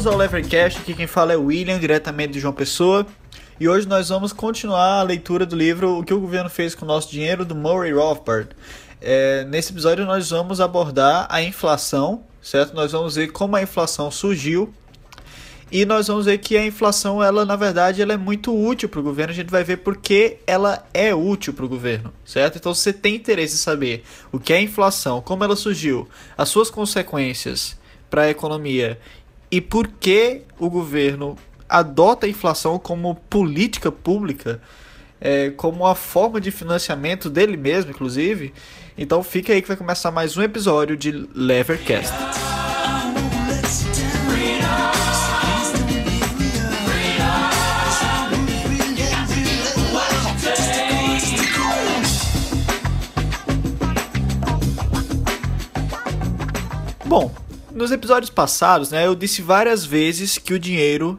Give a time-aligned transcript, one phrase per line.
[0.00, 3.06] Bem-vindos ao Levercast, aqui quem fala é o William, diretamente de João Pessoa.
[3.60, 6.86] E hoje nós vamos continuar a leitura do livro O que o governo fez com
[6.86, 8.48] o nosso dinheiro, do Murray Rothbard.
[8.98, 12.74] É, nesse episódio nós vamos abordar a inflação, certo?
[12.74, 14.72] Nós vamos ver como a inflação surgiu
[15.70, 19.00] e nós vamos ver que a inflação, ela na verdade, ela é muito útil para
[19.00, 19.32] o governo.
[19.34, 22.56] A gente vai ver por que ela é útil para o governo, certo?
[22.56, 26.08] Então, se você tem interesse em saber o que é a inflação, como ela surgiu,
[26.38, 27.78] as suas consequências
[28.10, 28.98] para a economia
[29.50, 31.36] e por que o governo
[31.68, 34.60] adota a inflação como política pública,
[35.20, 38.52] é, como uma forma de financiamento dele mesmo, inclusive.
[38.96, 42.12] Então, fica aí que vai começar mais um episódio de Levercast.
[57.04, 57.34] Bom,
[57.80, 61.18] nos episódios passados, né, eu disse várias vezes que o dinheiro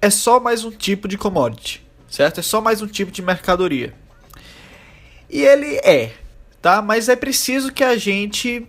[0.00, 2.40] é só mais um tipo de commodity, certo?
[2.40, 3.94] É só mais um tipo de mercadoria.
[5.30, 6.12] E ele é,
[6.60, 6.82] tá?
[6.82, 8.66] Mas é preciso que a gente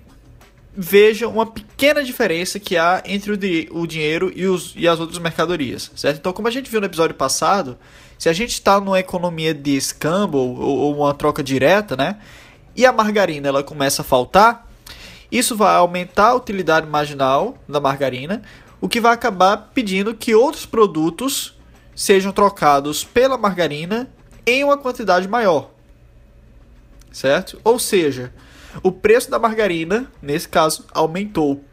[0.75, 4.99] veja uma pequena diferença que há entre o, di o dinheiro e, os, e as
[4.99, 6.17] outras mercadorias, certo?
[6.17, 7.77] Então, como a gente viu no episódio passado,
[8.17, 12.17] se a gente está numa economia de escambo ou, ou uma troca direta, né?
[12.75, 14.67] E a margarina ela começa a faltar,
[15.33, 18.43] isso vai aumentar a utilidade marginal da margarina,
[18.79, 21.57] o que vai acabar pedindo que outros produtos
[21.95, 24.07] sejam trocados pela margarina
[24.45, 25.71] em uma quantidade maior.
[27.11, 27.59] Certo?
[27.63, 28.31] Ou seja,
[28.83, 31.63] o preço da margarina, nesse caso, aumentou.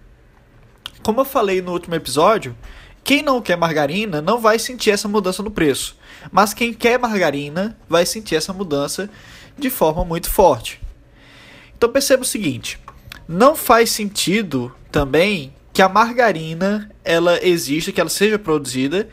[1.03, 2.57] Como eu falei no último episódio,
[3.05, 5.99] quem não quer margarina não vai sentir essa mudança no preço,
[6.33, 9.11] mas quem quer margarina vai sentir essa mudança
[9.59, 10.81] de forma muito forte.
[11.77, 12.79] Então perceba o seguinte:
[13.31, 19.09] não faz sentido também que a margarina ela exista, que ela seja produzida,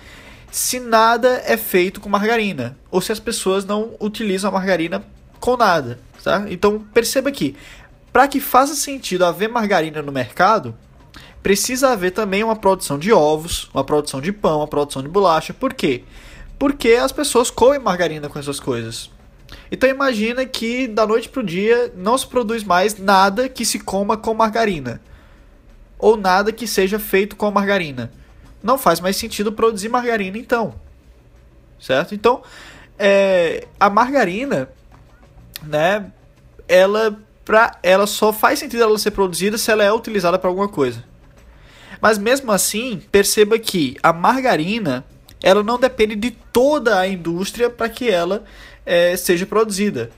[0.49, 5.05] se nada é feito com margarina, ou se as pessoas não utilizam a margarina
[5.39, 6.47] com nada, tá?
[6.49, 7.55] Então perceba aqui,
[8.11, 10.75] para que faça sentido haver margarina no mercado,
[11.43, 15.53] precisa haver também uma produção de ovos, uma produção de pão, uma produção de bolacha.
[15.53, 16.03] Por quê?
[16.57, 19.11] Porque as pessoas comem margarina com essas coisas.
[19.71, 23.79] Então imagina que da noite para o dia não se produz mais nada que se
[23.79, 25.01] coma com margarina.
[25.99, 28.11] Ou nada que seja feito com margarina.
[28.61, 30.75] Não faz mais sentido produzir margarina então.
[31.79, 32.13] Certo?
[32.13, 32.41] Então,
[32.97, 34.69] é, a margarina,
[35.63, 36.11] né,
[36.67, 40.67] ela, pra, ela só faz sentido ela ser produzida se ela é utilizada para alguma
[40.67, 41.03] coisa.
[42.01, 45.03] Mas mesmo assim, perceba que a margarina
[45.41, 48.43] ela não depende de toda a indústria para que ela
[48.87, 50.09] é, seja produzida.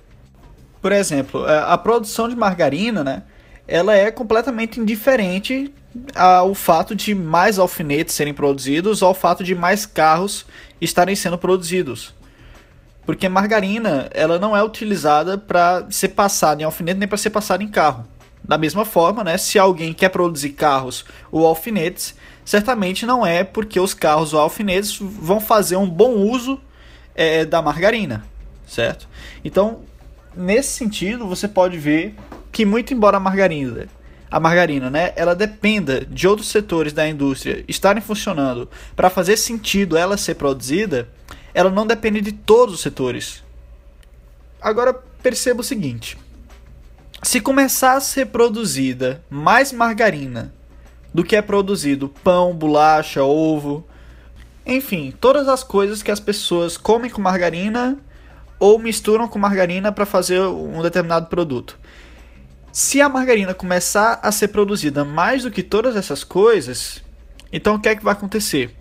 [0.79, 3.23] Por exemplo, a produção de margarina, né,
[3.67, 5.73] ela é completamente indiferente
[6.15, 10.45] ao fato de mais alfinetes serem produzidos ao fato de mais carros
[10.79, 12.13] estarem sendo produzidos.
[13.05, 17.63] Porque margarina, ela não é utilizada para ser passada em alfinete nem para ser passada
[17.63, 18.05] em carro.
[18.43, 22.15] Da mesma forma, né, se alguém quer produzir carros ou alfinetes,
[22.45, 26.61] certamente não é porque os carros ou alfinetes vão fazer um bom uso
[27.15, 28.23] é, da margarina
[28.69, 29.07] certo?
[29.43, 29.81] Então,
[30.35, 32.15] nesse sentido, você pode ver
[32.51, 33.87] que muito embora a margarina,
[34.31, 39.97] a margarina, né, ela dependa de outros setores da indústria estarem funcionando para fazer sentido
[39.97, 41.09] ela ser produzida,
[41.53, 43.43] ela não depende de todos os setores.
[44.61, 46.17] Agora perceba o seguinte:
[47.23, 50.53] se começar a ser produzida mais margarina
[51.11, 53.87] do que é produzido pão, bolacha, ovo,
[54.63, 57.97] enfim, todas as coisas que as pessoas comem com margarina
[58.59, 61.79] ou misturam com margarina para fazer um determinado produto.
[62.71, 67.01] Se a margarina começar a ser produzida mais do que todas essas coisas,
[67.51, 68.75] então o que é que vai acontecer?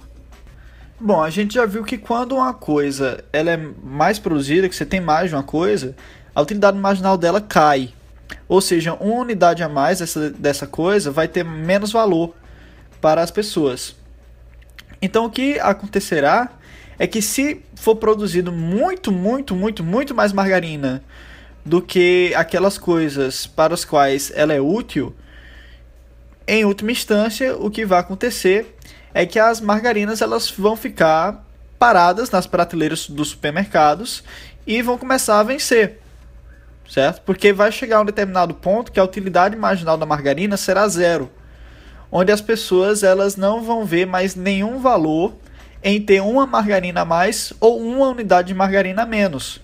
[1.00, 4.84] Bom, a gente já viu que quando uma coisa ela é mais produzida, que você
[4.84, 5.94] tem mais de uma coisa,
[6.34, 7.94] a utilidade marginal dela cai.
[8.48, 12.34] Ou seja, uma unidade a mais dessa, dessa coisa vai ter menos valor
[13.00, 13.94] para as pessoas.
[15.00, 16.50] Então o que acontecerá
[16.98, 21.02] é que se for produzido muito, muito, muito, muito mais margarina
[21.64, 25.14] do que aquelas coisas para as quais ela é útil,
[26.46, 28.74] em última instância, o que vai acontecer
[29.12, 31.44] é que as margarinas elas vão ficar
[31.78, 34.24] paradas nas prateleiras dos supermercados
[34.66, 36.00] e vão começar a vencer.
[36.88, 37.20] Certo?
[37.20, 41.30] Porque vai chegar um determinado ponto que a utilidade marginal da margarina será zero,
[42.10, 45.34] onde as pessoas elas não vão ver mais nenhum valor
[45.82, 49.60] em ter uma margarina a mais ou uma unidade de margarina a menos.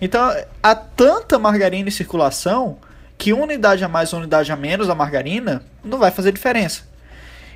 [0.00, 2.78] Então, há tanta margarina em circulação
[3.18, 6.88] que uma unidade a mais unidade a menos da margarina não vai fazer diferença.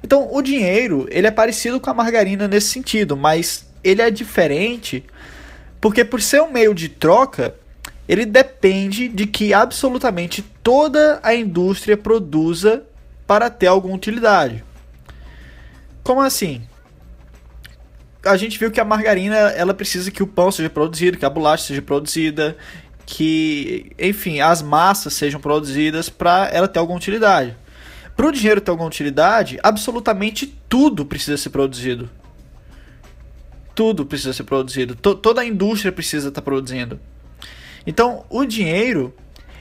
[0.03, 5.05] Então, o dinheiro, ele é parecido com a margarina nesse sentido, mas ele é diferente
[5.85, 7.55] porque por ser um meio de troca,
[8.09, 12.83] ele depende de que absolutamente toda a indústria produza
[13.27, 14.65] para ter alguma utilidade.
[16.03, 16.63] Como assim?
[18.25, 21.31] A gente viu que a margarina ela precisa que o pão seja produzido, que a
[21.31, 22.57] bolacha seja produzida,
[23.07, 27.57] que, enfim, as massas sejam produzidas para ela ter alguma utilidade.
[28.17, 32.09] Para o dinheiro ter alguma utilidade, absolutamente tudo precisa ser produzido.
[33.75, 34.95] Tudo precisa ser produzido.
[34.95, 37.01] T toda a indústria precisa estar tá produzindo.
[37.87, 39.13] Então, o dinheiro,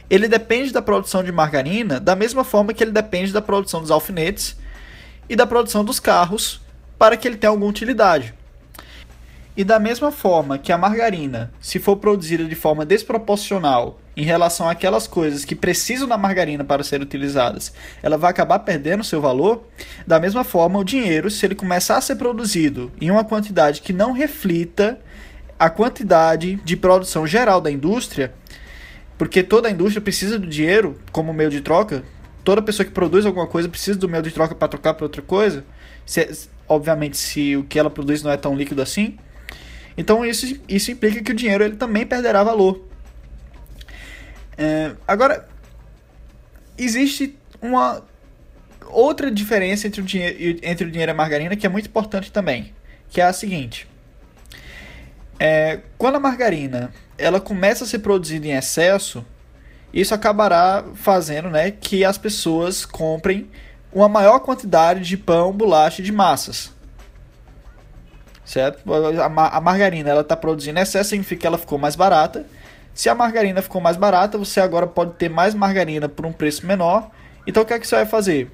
[0.10, 3.92] ele depende da produção de margarina da mesma forma que ele depende da produção dos
[3.92, 4.56] alfinetes
[5.27, 6.62] e da produção dos carros
[6.98, 8.33] para que ele tenha alguma utilidade.
[9.55, 14.67] E da mesma forma que a margarina, se for produzida de forma desproporcional em relação
[14.67, 17.71] àquelas coisas que precisam da margarina para serem utilizadas,
[18.01, 19.63] ela vai acabar perdendo seu valor.
[20.07, 23.94] Da mesma forma, o dinheiro, se ele começar a ser produzido em uma quantidade que
[23.94, 25.00] não reflita
[25.59, 28.33] a quantidade de produção geral da indústria,
[29.19, 32.03] porque toda a indústria precisa do dinheiro como meio de troca,
[32.44, 35.21] toda pessoa que produz alguma coisa precisa do meio de troca para trocar para outra
[35.21, 35.63] coisa.
[36.07, 39.15] Se, obviamente, se o que ela produz não é tão líquido assim.
[39.98, 42.88] Então isso, isso implica que o dinheiro ele também perderá valor.
[44.57, 45.48] É, agora,
[46.78, 48.04] existe uma
[48.90, 52.31] outra diferença entre o, dinheiro, entre o dinheiro e a margarina que é muito importante
[52.31, 52.74] também,
[53.10, 53.88] que é a seguinte.
[55.40, 59.25] É, quando a margarina ela começa a ser produzida em excesso,
[59.94, 63.50] isso acabará fazendo né, que as pessoas comprem
[63.92, 66.74] uma maior quantidade de pão, bolacha e de massas
[68.45, 68.84] certo?
[69.22, 72.45] A, margarina ela está produzindo excesso, significa que ela ficou mais barata.
[72.94, 76.66] Se a margarina ficou mais barata, você agora pode ter mais margarina por um preço
[76.66, 77.10] menor.
[77.48, 78.51] Então o que é que você vai fazer?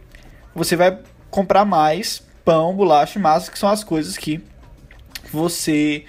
[0.55, 0.97] Você vai
[1.29, 4.43] comprar mais pão, bolacha e massa, que são as coisas que
[5.31, 6.05] você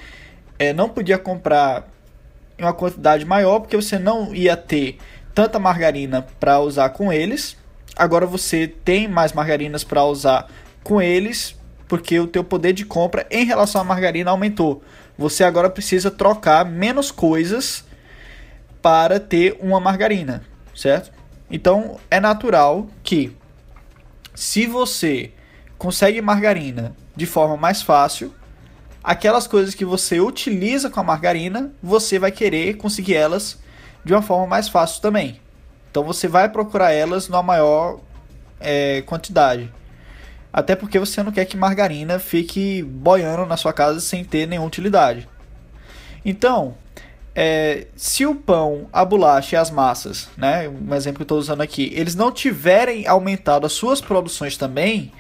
[0.59, 1.88] é, não podia comprar
[2.59, 4.99] em uma quantidade maior, porque você não ia ter
[5.35, 7.56] tanta margarina para usar com eles.
[7.97, 10.49] Agora você tem mais margarinas para usar
[10.83, 11.60] com eles
[11.90, 14.81] porque o teu poder de compra em relação à margarina aumentou.
[15.19, 17.84] Você agora precisa trocar menos coisas
[18.81, 21.10] para ter uma margarina, certo?
[21.50, 23.37] Então é natural que
[24.37, 25.32] se você
[25.76, 28.32] consegue margarina de forma mais fácil,
[29.02, 33.58] aquelas coisas que você utiliza com a margarina, você vai querer conseguir elas
[34.04, 35.40] de uma forma mais fácil também.
[35.90, 37.98] Então você vai procurar elas numa maior
[38.60, 39.69] é, quantidade.
[40.52, 44.67] Até porque você não quer que margarina fique boiando na sua casa sem ter nenhuma
[44.67, 45.29] utilidade.
[46.25, 46.75] Então,
[47.35, 51.38] é, se o pão, a bolacha e as massas, né, um exemplo que eu estou
[51.38, 55.12] usando aqui, eles não tiverem aumentado as suas produções também,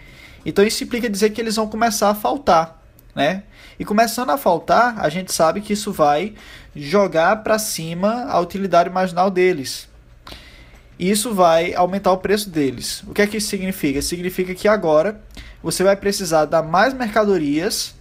[0.44, 2.82] então isso implica dizer que eles vão começar a faltar,
[3.14, 3.44] né?
[3.78, 6.34] E começando a faltar, a gente sabe que isso vai
[6.74, 9.89] jogar para cima a utilidade marginal deles
[11.00, 13.02] e isso vai aumentar o preço deles.
[13.06, 14.02] O que é que isso significa?
[14.02, 15.18] Significa que agora
[15.62, 17.94] você vai precisar dar mais mercadorias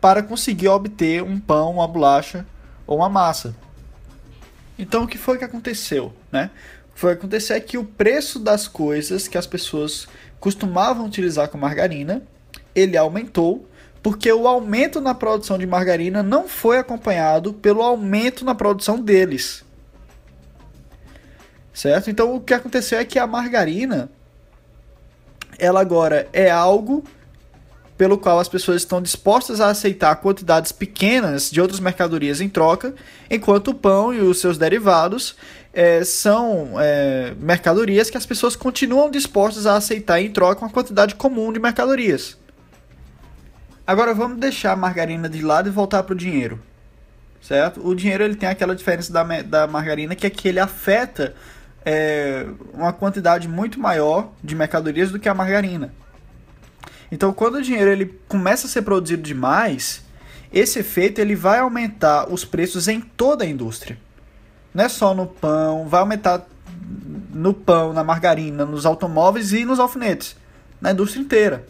[0.00, 2.46] para conseguir obter um pão, uma bolacha
[2.86, 3.56] ou uma massa.
[4.78, 6.52] Então o que foi que aconteceu, né?
[6.90, 10.06] O que foi que aconteceu é que o preço das coisas que as pessoas
[10.38, 12.22] costumavam utilizar com margarina,
[12.72, 13.68] ele aumentou,
[14.00, 19.65] porque o aumento na produção de margarina não foi acompanhado pelo aumento na produção deles
[21.76, 22.08] certo?
[22.08, 24.08] Então o que aconteceu é que a margarina
[25.58, 27.04] ela agora é algo
[27.98, 32.94] pelo qual as pessoas estão dispostas a aceitar quantidades pequenas de outras mercadorias em troca,
[33.30, 35.36] enquanto o pão e os seus derivados
[35.72, 41.14] é, são é, mercadorias que as pessoas continuam dispostas a aceitar em troca uma quantidade
[41.14, 42.38] comum de mercadorias.
[43.86, 46.60] Agora vamos deixar a margarina de lado e voltar para o dinheiro,
[47.40, 47.86] certo?
[47.86, 51.34] O dinheiro ele tem aquela diferença da, da margarina que é que ele afeta
[51.88, 55.94] é, uma quantidade muito maior de mercadorias do que a margarina.
[57.12, 60.04] Então, quando o dinheiro ele começa a ser produzido demais,
[60.52, 63.96] esse efeito ele vai aumentar os preços em toda a indústria.
[64.74, 66.44] Não é só no pão, vai aumentar
[67.32, 70.36] no pão, na margarina, nos automóveis e nos alfinetes,
[70.80, 71.66] na indústria inteira.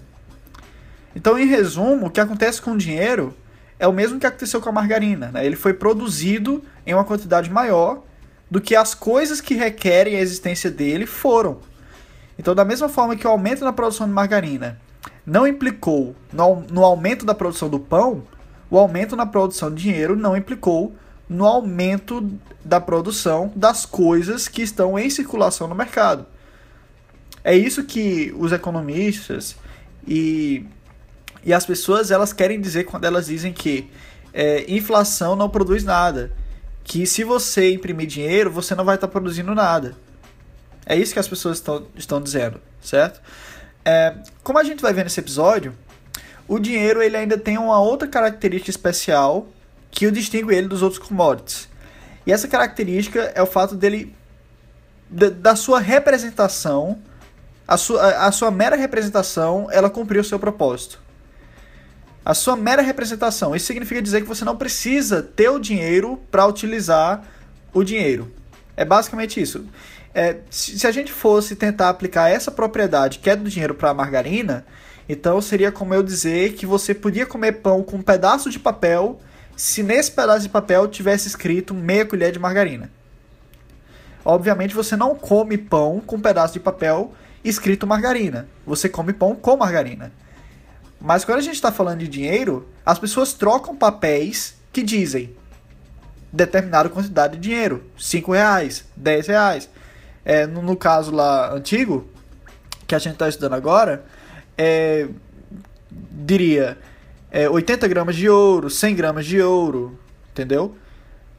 [1.14, 3.37] Então, em resumo, o que acontece com o dinheiro
[3.78, 5.30] é o mesmo que aconteceu com a margarina.
[5.30, 5.44] Né?
[5.44, 8.02] Ele foi produzido em uma quantidade maior
[8.50, 11.58] do que as coisas que requerem a existência dele foram.
[12.38, 14.80] Então, da mesma forma que o aumento na produção de margarina
[15.24, 18.22] não implicou no, no aumento da produção do pão,
[18.70, 20.94] o aumento na produção de dinheiro não implicou
[21.28, 22.30] no aumento
[22.64, 26.26] da produção das coisas que estão em circulação no mercado.
[27.42, 29.56] É isso que os economistas
[30.06, 30.64] E,
[31.44, 33.90] e as pessoas elas querem dizer quando elas dizem que
[34.32, 36.32] é, inflação não produz nada.
[36.87, 39.97] Que se você imprimir dinheiro, você não vai estar tá produzindo nada.
[40.87, 43.21] É isso que as pessoas estão, estão dizendo, certo?
[43.85, 44.14] É,
[44.45, 45.75] como a gente vai ver nesse episódio,
[46.47, 49.49] o dinheiro ele ainda tem uma outra característica especial
[49.90, 51.69] que o distingue ele dos outros commodities.
[52.25, 54.14] E essa característica é o fato dele
[55.11, 57.02] da, da sua representação,
[57.66, 61.00] a sua, a sua mera representação, ela cumpriu o seu propósito.
[62.26, 63.54] A sua mera representação.
[63.54, 67.23] Isso significa dizer que você não precisa ter o dinheiro para utilizar
[67.73, 68.33] o dinheiro.
[68.76, 69.64] É basicamente isso.
[70.12, 73.95] É, se, a gente fosse tentar aplicar essa propriedade que é do dinheiro para a
[73.95, 74.66] margarina,
[75.09, 79.21] então seria como eu dizer que você podia comer pão com um pedaço de papel
[79.56, 82.90] se nesse pedaço de papel tivesse escrito meia colher de margarina.
[84.25, 87.14] Obviamente você não come pão com um pedaço de papel
[87.45, 88.49] escrito margarina.
[88.66, 90.11] Você come pão com margarina.
[91.06, 95.36] Mas quando a gente está falando de dinheiro, as pessoas trocam papéis que dizem
[96.32, 97.84] determinada quantidade de dinheiro.
[97.96, 99.70] 5 reais, 10 reais.
[100.25, 102.10] É, no, no, caso lá antigo,
[102.88, 104.04] que a gente está estudando agora,
[104.58, 105.06] é,
[106.10, 106.76] diria
[107.30, 109.96] é, 80 gramas de ouro, 100 gramas de ouro,
[110.32, 110.76] entendeu?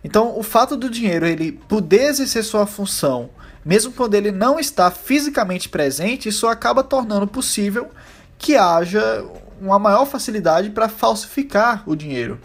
[0.02, 3.32] Então, o fato do dinheiro ele poder exercer sua função,
[3.66, 7.90] mesmo quando ele não está fisicamente presente, isso acaba tornando possível
[8.38, 9.26] que haja
[9.60, 12.40] uma maior facilidade para falsificar o dinheiro.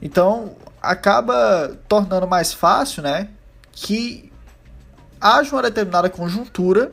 [0.00, 3.28] Então, acaba tornando mais fácil, né,
[3.72, 4.32] que
[5.20, 6.92] haja uma determinada conjuntura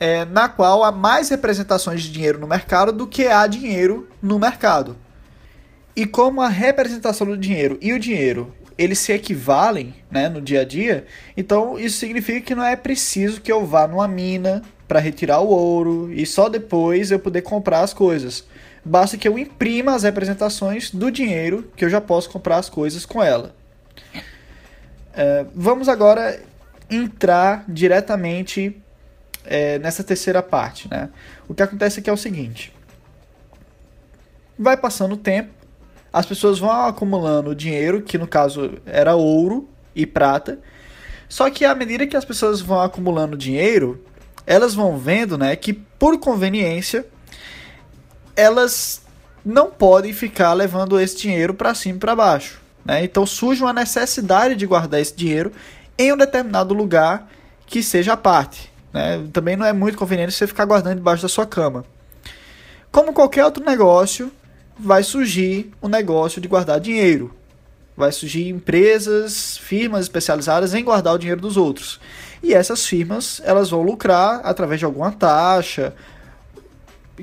[0.00, 4.38] é, na qual há mais representações de dinheiro no mercado do que há dinheiro no
[4.38, 4.96] mercado.
[5.94, 10.62] E como a representação do dinheiro e o dinheiro eles se equivalem né, no dia
[10.62, 15.00] a dia, então isso significa que não é preciso que eu vá numa mina para
[15.00, 18.44] retirar o ouro e só depois eu poder comprar as coisas.
[18.84, 23.06] Basta que eu imprima as representações do dinheiro que eu já posso comprar as coisas
[23.06, 23.54] com ela.
[25.14, 26.40] É, vamos agora
[26.90, 28.76] entrar diretamente
[29.44, 30.88] é, nessa terceira parte.
[30.90, 31.08] Né?
[31.48, 32.74] O que acontece aqui é o seguinte:
[34.58, 35.50] vai passando o tempo,
[36.12, 40.58] as pessoas vão acumulando dinheiro, que no caso era ouro e prata.
[41.28, 44.04] Só que à medida que as pessoas vão acumulando dinheiro,
[44.46, 47.06] elas vão vendo, né, que por conveniência
[48.36, 49.02] elas
[49.44, 53.04] não podem ficar levando esse dinheiro para cima e para baixo, né?
[53.04, 55.52] Então surge uma necessidade de guardar esse dinheiro
[55.98, 57.30] em um determinado lugar
[57.66, 59.24] que seja a parte, né?
[59.32, 61.84] Também não é muito conveniente você ficar guardando debaixo da sua cama.
[62.90, 64.32] Como qualquer outro negócio,
[64.78, 67.34] vai surgir o negócio de guardar dinheiro.
[67.96, 72.00] Vai surgir empresas, firmas especializadas em guardar o dinheiro dos outros.
[72.44, 75.94] E essas firmas, elas vão lucrar através de alguma taxa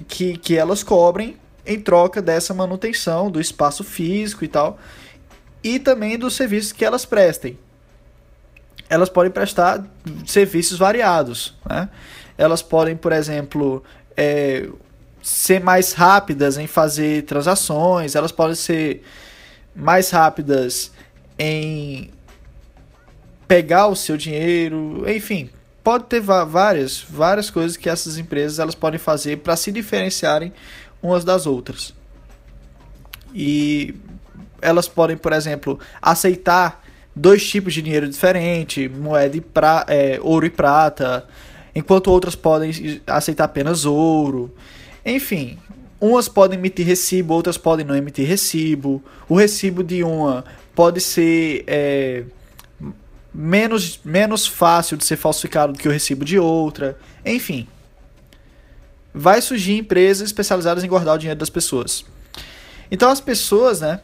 [0.07, 4.79] que, que elas cobrem em troca dessa manutenção do espaço físico e tal,
[5.63, 7.59] e também dos serviços que elas prestem.
[8.89, 9.85] Elas podem prestar
[10.25, 11.87] serviços variados, né?
[12.35, 13.83] Elas podem, por exemplo,
[14.17, 14.67] é,
[15.21, 19.03] ser mais rápidas em fazer transações, elas podem ser
[19.75, 20.91] mais rápidas
[21.37, 22.09] em
[23.51, 25.49] pegar o seu dinheiro, enfim,
[25.83, 30.53] pode ter várias, várias coisas que essas empresas elas podem fazer para se diferenciarem
[31.03, 31.93] umas das outras.
[33.35, 33.93] E
[34.61, 36.81] elas podem, por exemplo, aceitar
[37.13, 41.27] dois tipos de dinheiro diferente, moeda e pra, é, ouro e prata,
[41.75, 44.49] enquanto outras podem aceitar apenas ouro.
[45.05, 45.57] Enfim,
[45.99, 49.03] umas podem emitir recibo, outras podem não emitir recibo.
[49.27, 52.23] O recibo de uma pode ser é,
[53.33, 56.97] menos, menos fácil de ser falsificado do que o recibo de outra.
[57.25, 57.67] Enfim,
[59.13, 62.05] vai surgir empresas especializadas em guardar o dinheiro das pessoas.
[62.89, 64.01] Então as pessoas, né,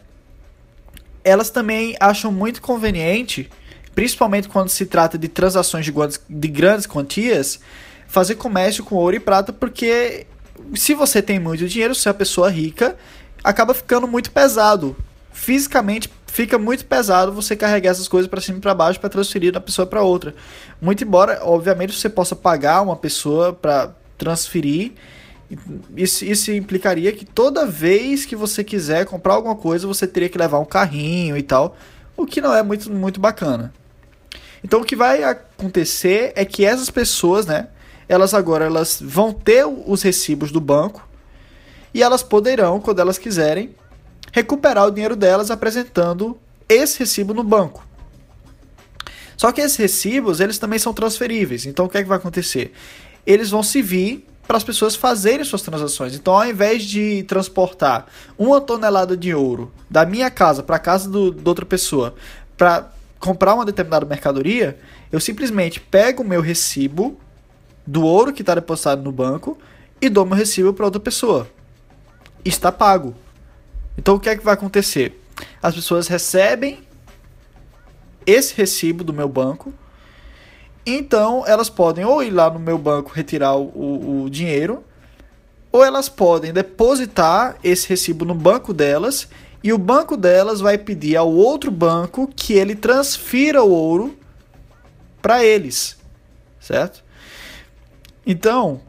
[1.24, 3.50] elas também acham muito conveniente,
[3.94, 5.94] principalmente quando se trata de transações de,
[6.30, 7.60] de grandes quantias,
[8.08, 10.26] fazer comércio com ouro e prata, porque
[10.74, 12.96] se você tem muito dinheiro, se é uma pessoa rica,
[13.44, 14.96] acaba ficando muito pesado.
[15.32, 19.52] Fisicamente fica muito pesado você carregar essas coisas para cima e para baixo para transferir
[19.52, 20.36] da pessoa para outra.
[20.80, 24.94] Muito embora, obviamente, você possa pagar uma pessoa para transferir,
[25.96, 30.38] isso, isso implicaria que toda vez que você quiser comprar alguma coisa, você teria que
[30.38, 31.78] levar um carrinho e tal,
[32.16, 33.74] o que não é muito, muito bacana.
[34.64, 37.68] Então o que vai acontecer é que essas pessoas, né,
[38.10, 41.08] elas agora elas vão ter os recibos do banco
[41.94, 43.74] e elas poderão, quando elas quiserem,
[44.32, 47.86] recuperar o dinheiro delas apresentando esse recibo no banco.
[49.36, 51.66] Só que esses recibos, eles também são transferíveis.
[51.66, 52.74] Então o que é que vai acontecer?
[53.26, 56.16] Eles vão se vir para as pessoas fazerem suas transações.
[56.16, 58.08] Então, ao invés de transportar
[58.38, 62.16] uma tonelada de ouro da minha casa para a casa do, de outra pessoa
[62.56, 64.80] para comprar uma determinada mercadoria,
[65.12, 67.20] eu simplesmente pego o meu recibo
[67.86, 69.58] do ouro que está depositado no banco
[70.00, 71.48] e dou meu recibo para outra pessoa.
[72.46, 73.14] Está pago.
[73.98, 75.22] Então, o que é que vai acontecer?
[75.62, 76.80] As pessoas recebem
[78.26, 79.74] esse recibo do meu banco
[80.90, 84.86] então, elas podem ou ir lá no meu banco retirar o, o dinheiro,
[85.70, 89.28] ou elas podem depositar esse recibo no banco delas
[89.62, 94.18] e o banco delas vai pedir ao outro banco que ele transfira o ouro
[95.22, 95.98] para eles,
[96.58, 97.04] certo?
[98.26, 98.80] Então,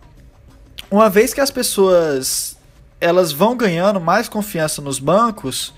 [0.89, 2.57] uma vez que as pessoas
[3.01, 5.75] elas vão ganhando mais confiança nos bancos,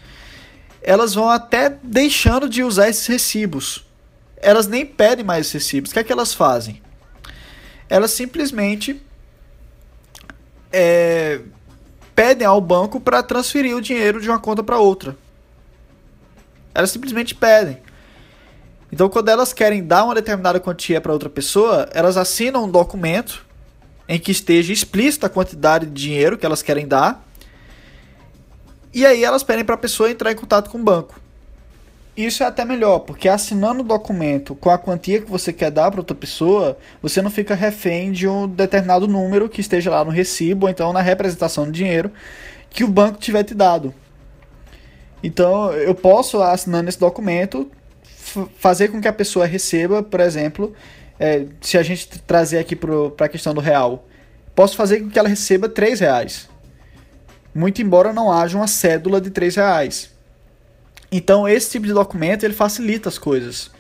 [0.83, 3.85] elas vão até deixando de usar esses recibos
[4.41, 5.91] elas nem pedem mais recibos.
[5.91, 6.81] O que é que elas fazem?
[7.89, 9.01] Elas simplesmente
[10.73, 11.41] é,
[12.15, 15.17] pedem ao banco para transferir o dinheiro de uma conta para outra.
[16.75, 17.79] Elas simplesmente pedem.
[18.93, 23.47] Então, quando elas querem dar uma determinada quantia para outra pessoa, elas assinam um documento
[24.11, 27.25] em que esteja explícita a quantidade de dinheiro que elas querem dar.
[28.93, 31.21] E aí elas pedem para a pessoa entrar em contato com o banco.
[32.17, 35.93] Isso é até melhor, porque assinando o documento com a quantia que você quer dar
[35.93, 40.11] para outra pessoa, você não fica refém de um determinado número que esteja lá no
[40.11, 42.11] recibo ou então na representação do dinheiro
[42.69, 43.95] que o banco tiver te dado.
[45.23, 47.71] Então, eu posso, assinando esse documento,
[48.57, 50.75] fazer com que a pessoa receba, por exemplo,
[51.21, 54.09] é, se a gente trazer aqui para a questão do real,
[54.55, 56.49] posso fazer com que ela receba 3 reais.
[57.55, 60.11] Muito embora não haja uma cédula de 3 reais.
[61.13, 63.71] Então, esse tipo de documento ele facilita as coisas.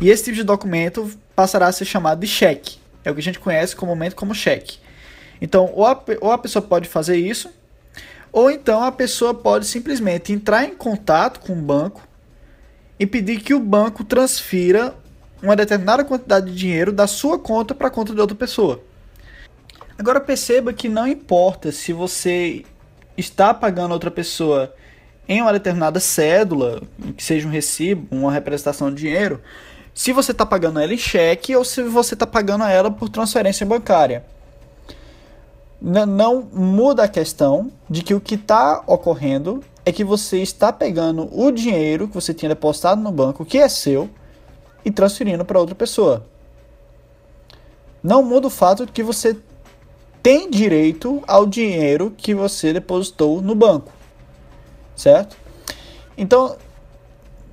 [0.00, 2.78] E esse tipo de documento passará a ser chamado de cheque.
[3.04, 4.78] É o que a gente conhece comumente como cheque.
[5.40, 7.48] Então, ou a, ou a pessoa pode fazer isso,
[8.32, 12.02] ou então a pessoa pode simplesmente entrar em contato com o banco
[12.98, 14.96] e pedir que o banco transfira
[15.42, 18.80] uma determinada quantidade de dinheiro da sua conta para a conta de outra pessoa.
[19.98, 22.64] Agora perceba que não importa se você
[23.16, 24.72] está pagando outra pessoa
[25.28, 26.80] em uma determinada cédula,
[27.16, 29.42] que seja um recibo, uma representação de dinheiro,
[29.92, 33.66] se você está pagando ela em cheque ou se você está pagando ela por transferência
[33.66, 34.24] bancária.
[35.80, 41.28] Não muda a questão de que o que está ocorrendo é que você está pegando
[41.32, 44.08] o dinheiro que você tinha depositado no banco, que é seu,
[44.84, 46.26] e transferindo para outra pessoa.
[48.02, 49.36] Não muda o fato de que você
[50.22, 53.98] tem direito ao dinheiro que você depositou no banco
[54.98, 55.36] certo?
[56.16, 56.56] Então,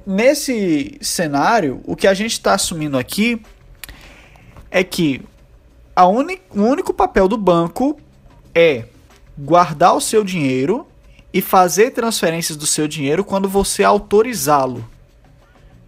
[0.06, 3.42] nesse cenário, o que a gente está assumindo aqui
[4.72, 5.22] é que
[5.96, 6.18] a o
[6.56, 7.98] único papel do banco
[8.54, 8.86] é
[9.38, 10.86] guardar o seu dinheiro
[11.32, 14.86] e fazer transferências do seu dinheiro quando você autorizá-lo.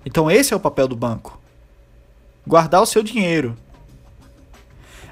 [0.06, 1.40] Então, esse é o papel do banco:
[2.46, 3.58] guardar o seu dinheiro.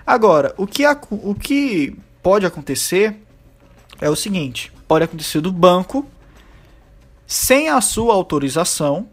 [0.05, 3.15] Agora, o que, o que pode acontecer
[3.99, 6.07] é o seguinte: pode acontecer do banco
[7.27, 9.09] sem a sua autorização,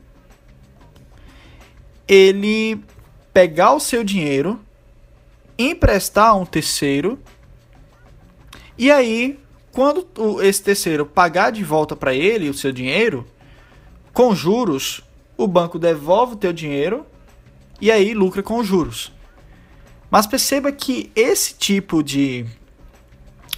[2.06, 2.82] ele
[3.32, 4.60] pegar o seu dinheiro,
[5.58, 7.18] emprestar a um terceiro,
[8.76, 9.38] e aí,
[9.70, 10.06] quando
[10.42, 13.26] esse terceiro pagar de volta para ele o seu dinheiro,
[14.12, 15.02] com juros,
[15.42, 17.06] o banco devolve o teu dinheiro
[17.80, 19.12] e aí lucra com juros.
[20.10, 22.46] Mas perceba que esse tipo de,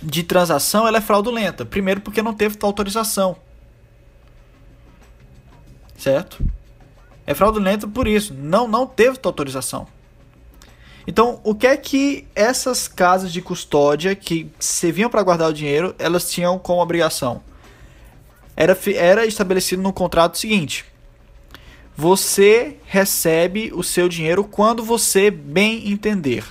[0.02, 1.64] de transação ela é fraudulenta.
[1.64, 3.36] Primeiro porque não teve tua autorização
[6.04, 6.44] certo?
[7.26, 9.86] É fraudulento por isso, não não teve tua autorização.
[11.06, 15.94] Então, o que é que essas casas de custódia que serviam para guardar o dinheiro,
[15.98, 17.42] elas tinham como obrigação?
[18.56, 20.84] Era, era estabelecido no contrato o seguinte:
[21.96, 26.44] você recebe o seu dinheiro quando você bem entender.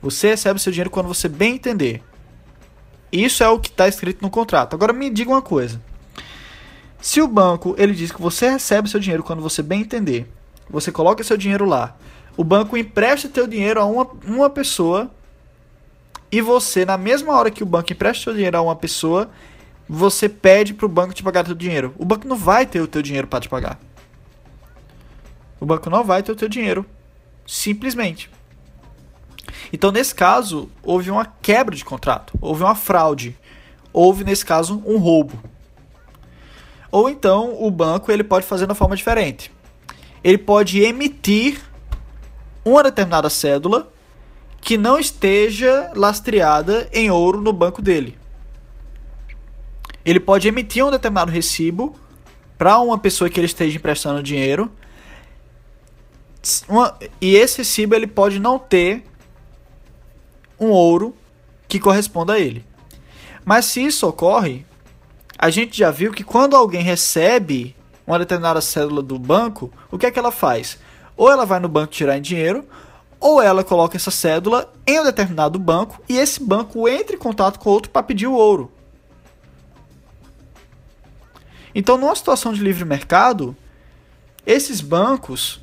[0.00, 2.02] Você recebe o seu dinheiro quando você bem entender.
[3.12, 4.74] Isso é o que está escrito no contrato.
[4.74, 5.80] Agora me diga uma coisa.
[7.00, 10.26] Se o banco ele diz que você recebe seu dinheiro quando você bem entender,
[10.70, 11.96] você coloca seu dinheiro lá,
[12.36, 15.10] o banco empresta seu dinheiro a uma, uma pessoa
[16.30, 19.30] e você, na mesma hora que o banco empresta seu dinheiro a uma pessoa,
[19.86, 21.92] você pede para o banco te pagar seu dinheiro.
[21.98, 23.78] O banco não vai ter o teu dinheiro para te pagar.
[25.62, 26.84] O banco não vai ter o teu dinheiro,
[27.46, 28.28] simplesmente.
[29.72, 33.38] Então, nesse caso, houve uma quebra de contrato, houve uma fraude,
[33.92, 35.40] houve nesse caso um roubo.
[36.90, 39.52] Ou então o banco ele pode fazer de uma forma diferente.
[40.24, 41.60] Ele pode emitir
[42.64, 43.88] uma determinada cédula
[44.60, 48.18] que não esteja lastreada em ouro no banco dele.
[50.04, 51.94] Ele pode emitir um determinado recibo
[52.58, 54.68] para uma pessoa que ele esteja emprestando dinheiro.
[56.68, 59.04] Uma, e esse recibo ele pode não ter
[60.58, 61.14] um ouro
[61.68, 62.64] que corresponda a ele.
[63.44, 64.64] Mas se isso ocorre,
[65.38, 67.76] a gente já viu que quando alguém recebe
[68.06, 70.78] uma determinada cédula do banco, o que é que ela faz?
[71.16, 72.66] Ou ela vai no banco tirar em dinheiro,
[73.18, 77.58] ou ela coloca essa cédula em um determinado banco e esse banco entra em contato
[77.58, 78.70] com outro para pedir o ouro.
[81.74, 83.56] Então, numa situação de livre mercado,
[84.44, 85.60] esses bancos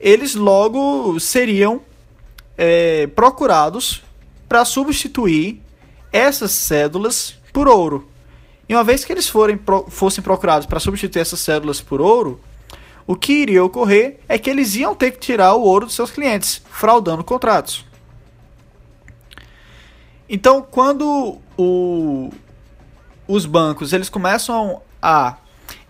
[0.00, 1.80] eles logo seriam
[2.56, 4.02] é, procurados
[4.48, 5.60] para substituir
[6.12, 8.08] essas cédulas por ouro.
[8.68, 9.58] E uma vez que eles forem,
[9.88, 12.40] fossem procurados para substituir essas cédulas por ouro,
[13.06, 16.10] o que iria ocorrer é que eles iam ter que tirar o ouro dos seus
[16.10, 17.86] clientes, fraudando contratos.
[20.28, 22.30] Então, quando o,
[23.26, 25.38] os bancos eles começam a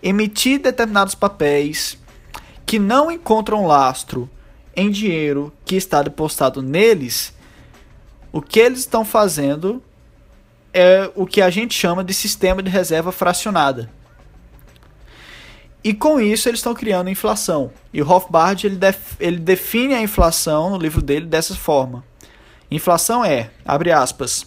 [0.01, 1.97] emitir determinados papéis
[2.69, 4.29] que não encontram lastro
[4.75, 7.33] em dinheiro que está depositado neles,
[8.31, 9.81] o que eles estão fazendo
[10.71, 13.89] é o que a gente chama de sistema de reserva fracionada.
[15.83, 17.71] E com isso eles estão criando inflação.
[17.91, 22.05] E o Rothbard ele, def, ele define a inflação no livro dele dessa forma.
[22.69, 24.45] Inflação é, abre aspas,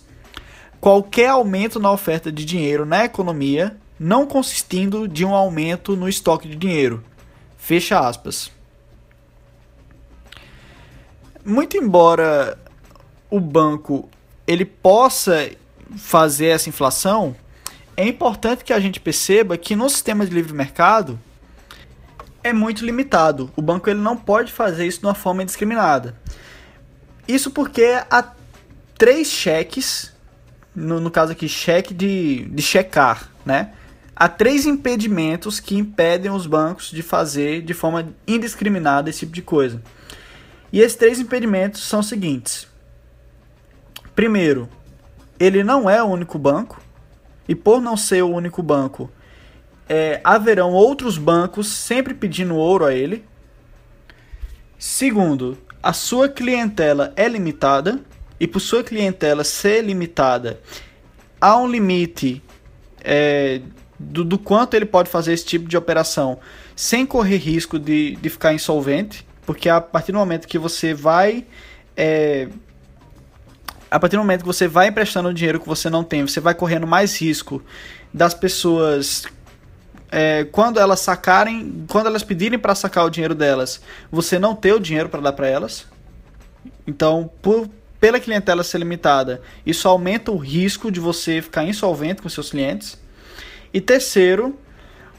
[0.80, 6.48] qualquer aumento na oferta de dinheiro na economia não consistindo de um aumento no estoque
[6.48, 7.02] de dinheiro.
[7.62, 8.50] Fecha aspas.
[11.44, 12.58] Muito embora
[13.30, 14.08] o banco
[14.44, 15.48] ele possa
[15.96, 17.36] fazer essa inflação,
[17.96, 21.20] é importante que a gente perceba que no sistema de livre mercado
[22.42, 23.48] é muito limitado.
[23.54, 26.16] O banco ele não pode fazer isso de uma forma indiscriminada.
[27.28, 28.32] Isso porque há
[28.98, 30.12] três cheques,
[30.74, 33.72] no, no caso aqui, cheque de, de checar, né?
[34.14, 39.42] Há três impedimentos que impedem os bancos de fazer de forma indiscriminada esse tipo de
[39.42, 39.82] coisa.
[40.72, 42.68] E esses três impedimentos são os seguintes:
[44.14, 44.68] primeiro,
[45.38, 46.80] ele não é o único banco,
[47.48, 49.10] e por não ser o único banco,
[49.88, 53.24] é, haverão outros bancos sempre pedindo ouro a ele.
[54.78, 58.00] Segundo, a sua clientela é limitada,
[58.38, 60.60] e por sua clientela ser limitada,
[61.40, 62.42] há um limite
[63.04, 63.60] é,
[64.02, 66.38] do, do, quanto ele pode fazer esse tipo de operação
[66.74, 71.46] sem correr risco de, de ficar insolvente, porque a partir do momento que você vai
[71.96, 72.48] é,
[73.90, 76.54] a partir do momento que você vai emprestando dinheiro que você não tem, você vai
[76.54, 77.62] correndo mais risco
[78.12, 79.26] das pessoas
[80.10, 84.72] é, quando elas sacarem, quando elas pedirem para sacar o dinheiro delas, você não ter
[84.72, 85.86] o dinheiro para dar para elas.
[86.86, 92.28] Então, por, pela clientela ser limitada, isso aumenta o risco de você ficar insolvente com
[92.28, 92.98] seus clientes.
[93.72, 94.58] E terceiro,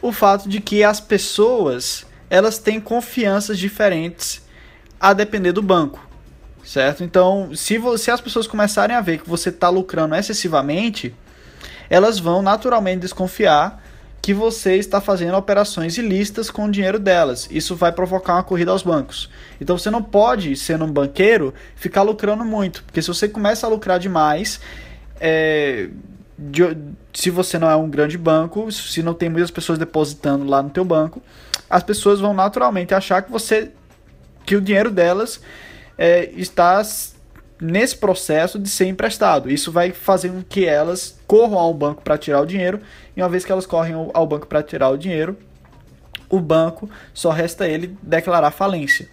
[0.02, 4.42] o fato de que as pessoas elas têm confianças diferentes
[5.00, 6.14] a depender do banco
[6.64, 7.04] certo?
[7.04, 11.14] Então, se, se as pessoas começarem a ver que você está lucrando excessivamente,
[11.90, 13.84] elas vão naturalmente desconfiar
[14.22, 17.48] que você está fazendo operações ilícitas com o dinheiro delas.
[17.52, 19.30] Isso vai provocar uma corrida aos bancos.
[19.60, 23.70] Então você não pode, sendo um banqueiro, ficar lucrando muito, porque se você começa a
[23.70, 24.62] lucrar demais,
[25.20, 25.90] é,
[26.50, 26.78] de,
[27.14, 30.70] se você não é um grande banco, se não tem muitas pessoas depositando lá no
[30.70, 31.22] teu banco,
[31.70, 33.72] as pessoas vão naturalmente achar que você
[34.46, 35.40] que o dinheiro delas
[35.98, 36.82] é, está
[37.62, 39.50] nesse processo de ser emprestado.
[39.50, 42.82] Isso vai fazer com que elas corram ao banco para tirar o dinheiro,
[43.16, 45.38] e uma vez que elas correm ao banco para tirar o dinheiro,
[46.30, 49.08] o banco só resta ele declarar falência,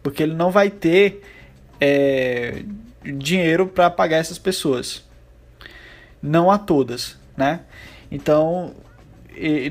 [0.00, 1.22] porque ele não vai ter
[1.80, 2.62] é,
[3.02, 5.07] dinheiro para pagar essas pessoas.
[6.22, 7.60] Não a todas, né?
[8.10, 8.74] Então,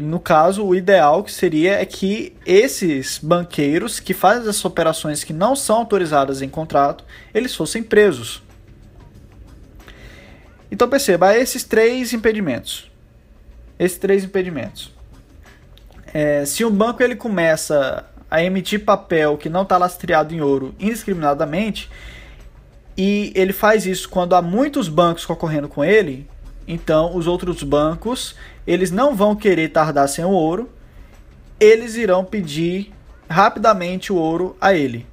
[0.01, 5.33] no caso, o ideal que seria é que esses banqueiros que fazem essas operações que
[5.33, 8.41] não são autorizadas em contrato, eles fossem presos.
[10.71, 12.89] Então perceba, esses três impedimentos.
[13.79, 14.93] Esses três impedimentos.
[16.13, 20.73] É, se um banco ele começa a emitir papel que não está lastreado em ouro
[20.79, 21.89] indiscriminadamente,
[22.97, 26.27] e ele faz isso quando há muitos bancos concorrendo com ele,
[26.67, 30.69] então os outros bancos eles não vão querer tardar sem o ouro,
[31.59, 32.93] eles irão pedir
[33.29, 35.05] rapidamente o ouro a ele.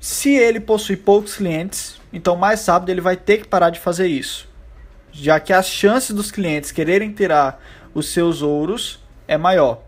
[0.00, 4.06] Se ele possui poucos clientes, então mais rápido ele vai ter que parar de fazer
[4.06, 4.48] isso,
[5.12, 7.62] já que as chances dos clientes quererem tirar
[7.94, 9.82] os seus ouros é maior.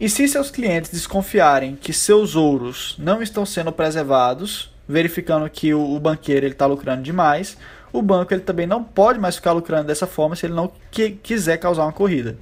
[0.00, 5.98] E se seus clientes desconfiarem que seus ouros não estão sendo preservados, verificando que o,
[5.98, 7.58] banqueiro está lucrando demais,
[7.92, 11.10] o banco ele também não pode mais ficar lucrando dessa forma se ele não que,
[11.10, 12.38] quiser causar uma corrida.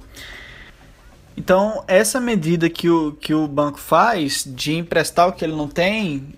[1.35, 5.67] Então, essa medida que o, que o banco faz de emprestar o que ele não
[5.67, 6.33] tem,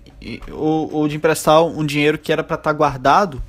[0.50, 3.42] ou, ou de emprestar um dinheiro que era para estar tá guardado,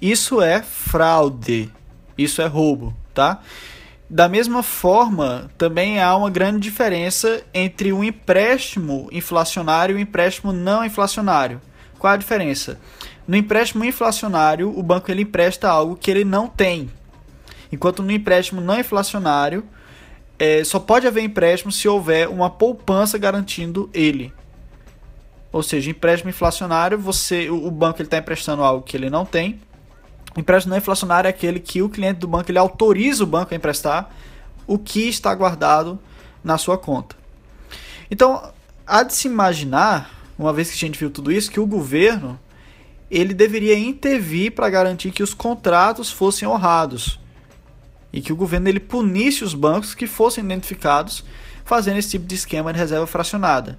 [0.00, 1.72] isso é fraude,
[2.16, 3.40] isso é roubo, tá?
[4.10, 10.52] Da mesma forma, também há uma grande diferença entre um empréstimo inflacionário e um empréstimo
[10.52, 11.60] não inflacionário.
[11.98, 12.78] Qual a diferença?
[13.28, 16.90] No empréstimo inflacionário, o banco ele empresta algo que ele não tem.
[17.70, 19.66] Enquanto no empréstimo não inflacionário,
[20.38, 24.32] é, só pode haver empréstimo se houver uma poupança garantindo ele.
[25.52, 29.60] Ou seja, empréstimo inflacionário, você, o banco está emprestando algo que ele não tem.
[30.34, 33.56] Empréstimo não inflacionário é aquele que o cliente do banco ele autoriza o banco a
[33.56, 34.10] emprestar
[34.66, 35.98] o que está guardado
[36.42, 37.14] na sua conta.
[38.10, 38.50] Então,
[38.86, 42.40] há de se imaginar, uma vez que a gente viu tudo isso, que o governo
[43.10, 47.18] ele deveria intervir para garantir que os contratos fossem honrados
[48.12, 51.24] e que o governo ele punisse os bancos que fossem identificados
[51.64, 53.78] fazendo esse tipo de esquema de reserva fracionada.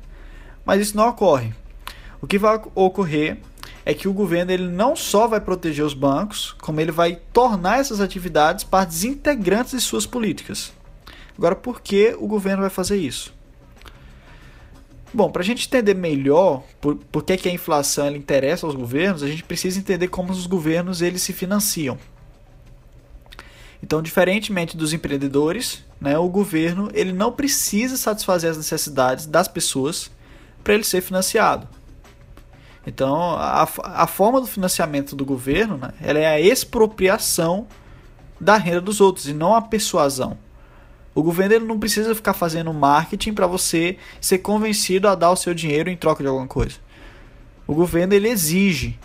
[0.65, 1.53] Mas isso não ocorre.
[2.21, 3.39] O que vai ocorrer
[3.85, 7.79] é que o governo ele não só vai proteger os bancos, como ele vai tornar
[7.79, 10.71] essas atividades partes integrantes de suas políticas.
[11.37, 13.33] Agora, por que o governo vai fazer isso?
[15.13, 18.75] Bom, para a gente entender melhor por, por que, que a inflação ela interessa aos
[18.75, 21.97] governos, a gente precisa entender como os governos eles se financiam.
[23.81, 30.11] Então, diferentemente dos empreendedores, né, o governo ele não precisa satisfazer as necessidades das pessoas
[30.63, 31.67] para ele ser financiado.
[32.85, 37.67] Então, a, a forma do financiamento do governo né, ela é a expropriação
[38.39, 40.37] da renda dos outros e não a persuasão.
[41.19, 45.35] O governo ele não precisa ficar fazendo marketing para você ser convencido a dar o
[45.35, 46.77] seu dinheiro em troca de alguma coisa.
[47.67, 48.97] O governo ele exige.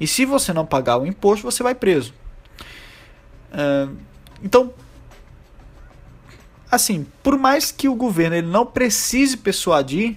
[0.00, 2.12] E se você não pagar o imposto, você vai preso.
[3.52, 3.96] Uh,
[4.42, 4.74] então,
[6.68, 10.16] assim, por mais que o governo ele não precise persuadir,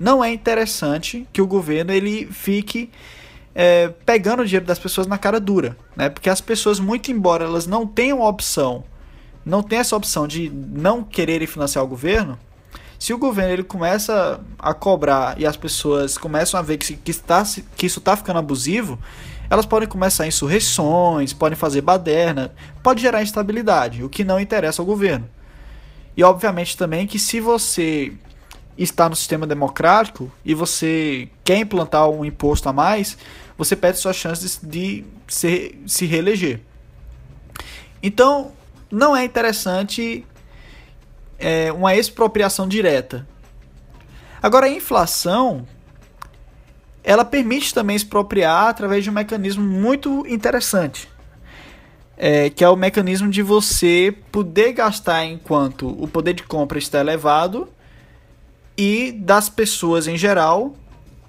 [0.00, 2.90] não é interessante que o governo ele fique
[3.54, 6.08] é, pegando o dinheiro das pessoas na cara dura, né?
[6.08, 8.82] Porque as pessoas, muito embora elas não tenham opção,
[9.44, 12.38] não tenham essa opção de não quererem financiar o governo,
[12.98, 17.10] se o governo ele começa a cobrar e as pessoas começam a ver que, que,
[17.10, 17.42] está,
[17.76, 18.96] que isso está ficando abusivo,
[19.50, 24.86] elas podem começar insurreições, podem fazer baderna, pode gerar instabilidade, o que não interessa ao
[24.86, 25.28] governo.
[26.16, 28.12] E obviamente também que se você
[28.78, 33.18] está no sistema democrático e você quer implantar um imposto a mais,
[33.58, 36.60] você perde suas chances de se, se reeleger.
[38.02, 38.52] Então,
[38.92, 40.26] não é interessante
[41.38, 43.26] é, uma expropriação direta.
[44.42, 45.66] Agora, a inflação
[47.02, 51.08] ela permite também expropriar através de um mecanismo muito interessante,
[52.16, 57.00] é, que é o mecanismo de você poder gastar enquanto o poder de compra está
[57.00, 57.68] elevado
[58.76, 60.76] e das pessoas em geral,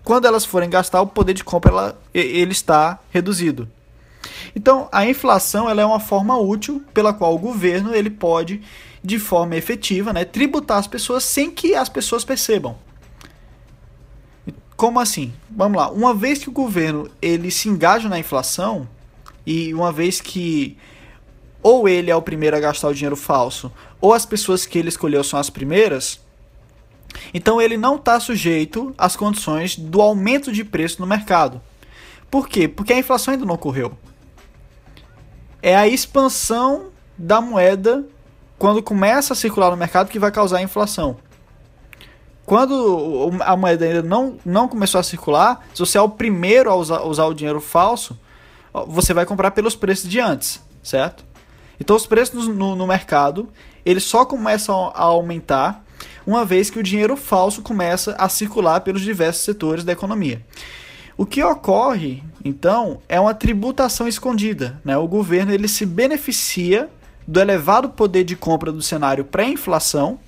[0.04, 3.68] quando elas forem gastar, o poder de compra ela, ele está reduzido.
[4.56, 8.62] Então, a inflação ela é uma forma útil pela qual o governo ele pode,
[9.04, 12.78] de forma efetiva, né, tributar as pessoas sem que as pessoas percebam.
[14.76, 15.32] Como assim?
[15.50, 15.90] Vamos lá.
[15.90, 18.88] Uma vez que o governo ele se engaja na inflação
[19.46, 20.78] e uma vez que
[21.62, 24.90] ou ele é o primeiro a gastar o dinheiro falso ou as pessoas que ele
[24.90, 26.20] escolheu são as primeiras,
[27.34, 31.62] então ele não está sujeito às condições do aumento de preço no mercado.
[32.30, 32.68] Por quê?
[32.68, 33.98] Porque a inflação ainda não ocorreu.
[35.64, 38.06] É a expansão da moeda
[38.60, 41.18] quando começa a circular no mercado que vai causar inflação
[42.46, 46.76] quando a moeda ainda não, não começou a circular, se você é o primeiro a
[46.76, 48.20] usar, usar o dinheiro falso,
[48.88, 51.24] você vai comprar pelos preços de antes, certo?
[51.80, 53.50] Então os preços no, no mercado
[53.86, 55.84] eles só começam a aumentar
[56.26, 60.46] uma vez que o dinheiro falso começa a circular pelos diversos setores da economia.
[61.18, 64.80] O que ocorre, então, é uma tributação escondida.
[64.84, 64.98] Né?
[64.98, 66.90] O governo ele se beneficia
[67.26, 70.20] do elevado poder de compra do cenário pré-inflação,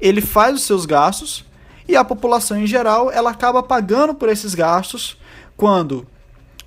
[0.00, 1.44] ele faz os seus gastos
[1.88, 5.18] e a população em geral ela acaba pagando por esses gastos
[5.56, 6.06] quando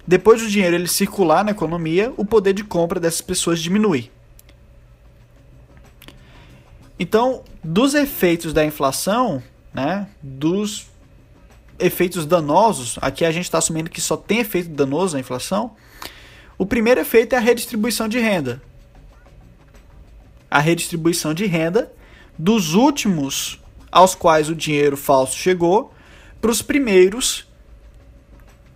[0.05, 4.09] depois do dinheiro ele circular na economia, o poder de compra dessas pessoas diminui.
[6.97, 10.87] Então, dos efeitos da inflação, né, dos
[11.79, 15.75] efeitos danosos, aqui a gente está assumindo que só tem efeito danoso a inflação.
[16.57, 18.61] O primeiro efeito é a redistribuição de renda.
[20.49, 21.91] A redistribuição de renda
[22.37, 23.59] dos últimos
[23.91, 25.93] aos quais o dinheiro falso chegou
[26.39, 27.47] para os primeiros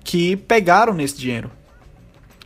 [0.04, 1.52] que pegaram nesse dinheiro.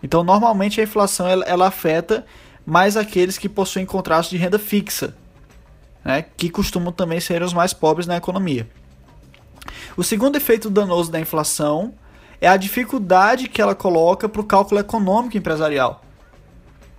[0.03, 2.25] Então, normalmente a inflação ela, ela afeta
[2.65, 5.15] mais aqueles que possuem contratos de renda fixa,
[6.03, 8.67] né, que costumam também ser os mais pobres na economia.
[9.97, 11.93] O segundo efeito danoso da inflação
[12.41, 16.03] é a dificuldade que ela coloca para o cálculo econômico empresarial.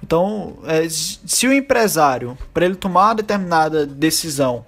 [0.03, 4.65] Então, é, se o empresário, para ele tomar uma determinada decisão,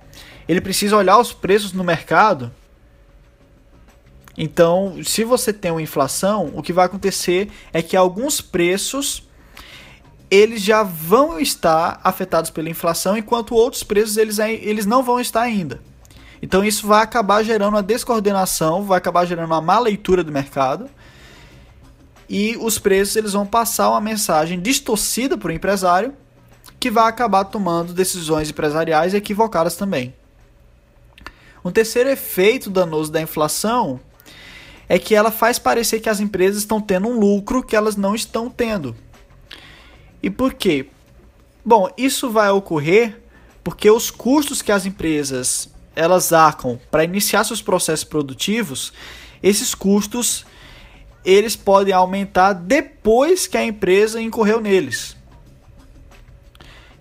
[0.48, 2.50] ele precisa olhar os preços no mercado.
[4.36, 9.28] Então, se você tem uma inflação, o que vai acontecer é que alguns preços
[10.30, 15.40] eles já vão estar afetados pela inflação, enquanto outros preços eles, eles não vão estar
[15.40, 15.80] ainda.
[16.40, 20.88] Então isso vai acabar gerando uma descoordenação, vai acabar gerando uma má leitura do mercado.
[22.28, 26.14] E os preços eles vão passar uma mensagem distorcida para o empresário,
[26.78, 30.14] que vai acabar tomando decisões empresariais equivocadas também.
[31.64, 33.98] Um terceiro efeito danoso da inflação
[34.88, 38.14] é que ela faz parecer que as empresas estão tendo um lucro que elas não
[38.14, 38.96] estão tendo.
[40.22, 40.88] E por quê?
[41.64, 43.20] Bom, isso vai ocorrer
[43.62, 48.92] porque os custos que as empresas elas arcam para iniciar seus processos produtivos,
[49.42, 50.46] esses custos
[51.24, 55.16] eles podem aumentar depois que a empresa incorreu neles.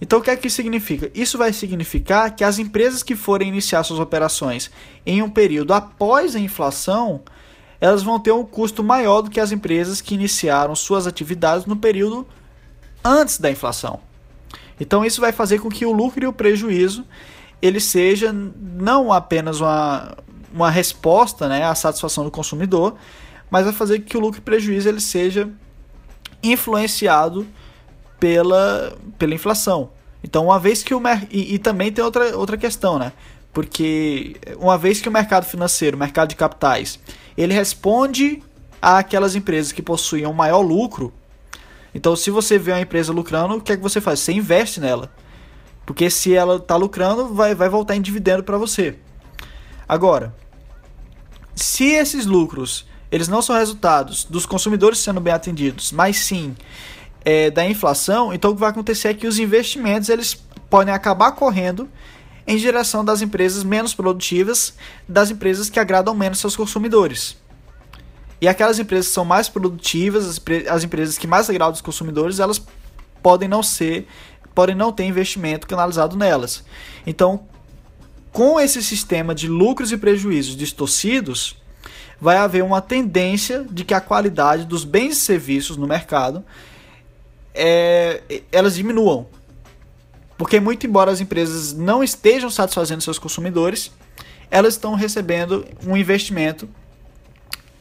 [0.01, 1.11] Então o que é que significa?
[1.13, 4.71] Isso vai significar que as empresas que forem iniciar suas operações
[5.05, 7.21] em um período após a inflação,
[7.79, 11.75] elas vão ter um custo maior do que as empresas que iniciaram suas atividades no
[11.75, 12.27] período
[13.03, 13.99] antes da inflação.
[14.79, 17.05] Então isso vai fazer com que o lucro e o prejuízo
[17.61, 20.17] ele seja não apenas uma,
[20.53, 22.95] uma resposta né, à satisfação do consumidor,
[23.49, 25.49] mas vai fazer que o lucro e prejuízo ele seja
[26.43, 27.47] influenciado
[28.19, 29.91] pela, pela inflação.
[30.23, 33.13] Então, uma vez que o e, e também tem outra, outra questão, né?
[33.53, 36.99] Porque uma vez que o mercado financeiro, o mercado de capitais,
[37.37, 38.43] ele responde
[38.81, 41.13] àquelas empresas que possuem um maior lucro,
[41.97, 44.19] então, se você vê uma empresa lucrando, o que é que você faz?
[44.19, 45.11] Você investe nela.
[45.87, 48.99] Porque se ela está lucrando, vai, vai voltar em dividendo para você.
[49.87, 50.35] Agora,
[51.55, 56.55] se esses lucros eles não são resultados dos consumidores sendo bem atendidos, mas sim
[57.23, 60.33] é, da inflação, então o que vai acontecer é que os investimentos eles
[60.69, 61.89] podem acabar correndo
[62.45, 64.73] em direção das empresas menos produtivas,
[65.07, 67.37] das empresas que agradam menos seus consumidores.
[68.39, 72.61] E aquelas empresas que são mais produtivas, as, empresas que mais agradam os consumidores, elas
[73.23, 74.07] podem não ser,
[74.57, 76.63] podem não ter investimento canalizado nelas.
[77.05, 77.41] Então,
[78.31, 81.55] com esse sistema de lucros e prejuízos distorcidos,
[82.19, 86.43] vai haver uma tendência de que a qualidade dos bens e serviços no mercado
[87.53, 89.27] é, elas diminuam.
[90.39, 93.91] Porque muito embora as empresas não estejam satisfazendo seus consumidores,
[94.49, 96.67] elas estão recebendo um investimento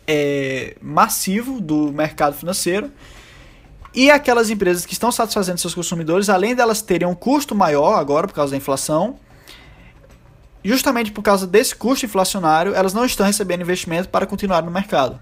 [0.07, 2.91] é, massivo do mercado financeiro.
[3.97, 8.27] E aquelas empresas que estão satisfazendo seus consumidores, além delas terem um custo maior agora
[8.27, 9.19] por causa da inflação,
[10.63, 15.19] justamente por causa desse custo inflacionário, elas não estão recebendo investimento para continuar no mercado.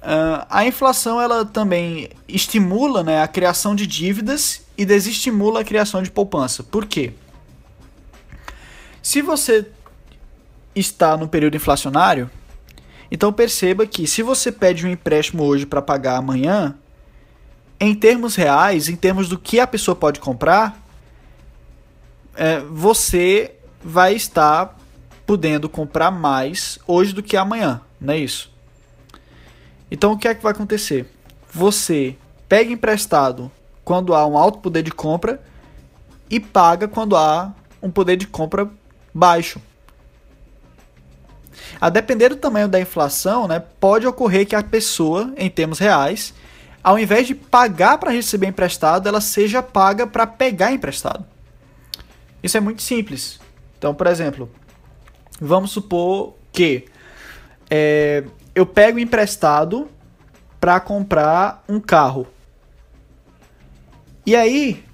[0.00, 6.00] Uh, a inflação ela também estimula né, a criação de dívidas e desestimula a criação
[6.00, 6.62] de poupança.
[6.62, 7.12] Por quê?
[9.02, 9.66] Se você
[10.76, 12.30] está no período inflacionário,
[13.10, 16.76] então perceba que se você pede um empréstimo hoje para pagar amanhã,
[17.78, 20.80] em termos reais, em termos do que a pessoa pode comprar,
[22.36, 24.78] é, você vai estar
[25.26, 28.52] podendo comprar mais hoje do que amanhã, não é isso?
[29.90, 31.10] Então o que é que vai acontecer?
[31.52, 32.16] Você
[32.48, 33.50] pega emprestado
[33.84, 35.42] quando há um alto poder de compra
[36.28, 37.52] e paga quando há
[37.82, 38.70] um poder de compra
[39.12, 39.60] baixo.
[41.80, 46.34] A depender do tamanho da inflação, né, pode ocorrer que a pessoa, em termos reais,
[46.82, 51.24] ao invés de pagar para receber emprestado, ela seja paga para pegar emprestado.
[52.42, 53.38] Isso é muito simples.
[53.78, 54.50] Então, por exemplo,
[55.40, 56.86] vamos supor que
[57.70, 59.88] é, eu pego emprestado
[60.58, 62.26] para comprar um carro.
[64.26, 64.84] E aí,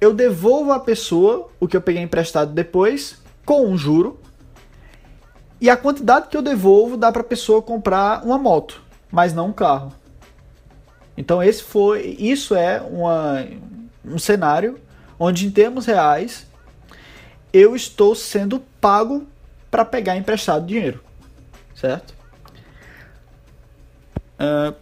[0.00, 4.20] eu devolvo à pessoa o que eu peguei emprestado depois com um juro
[5.60, 9.48] e a quantidade que eu devolvo dá para a pessoa comprar uma moto, mas não
[9.48, 9.92] um carro.
[11.16, 13.44] Então esse foi, isso é uma,
[14.04, 14.78] um cenário
[15.18, 16.46] onde em termos reais
[17.52, 19.26] eu estou sendo pago
[19.70, 21.02] para pegar emprestado dinheiro,
[21.74, 22.14] certo?
[24.38, 24.74] Uh,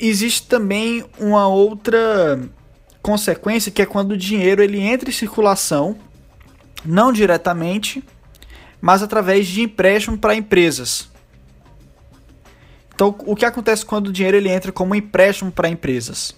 [0.00, 2.40] existe também uma outra
[3.02, 5.96] consequência que é quando o dinheiro ele entra em circulação,
[6.84, 8.02] não diretamente,
[8.82, 11.08] mas através de empréstimo para empresas.
[12.92, 16.34] Então, o que acontece quando o dinheiro ele entra como empréstimo para empresas?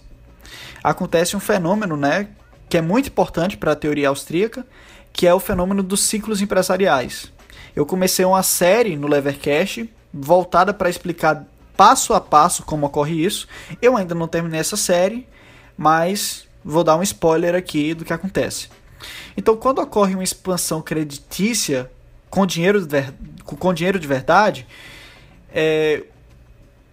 [0.82, 2.28] Acontece um fenômeno, né,
[2.68, 4.66] que é muito importante para a teoria austríaca,
[5.11, 7.32] que é o fenômeno dos ciclos empresariais.
[7.74, 13.49] Eu comecei uma série no Levercast voltada para explicar passo a passo como ocorre isso.
[13.80, 15.26] Eu ainda não terminei essa série,
[15.76, 18.68] mas vou dar um spoiler aqui do que acontece.
[19.36, 21.90] Então, quando ocorre uma expansão creditícia
[22.35, 23.01] com dinheiro de,
[23.45, 24.66] com dinheiro de verdade,
[25.55, 26.03] é,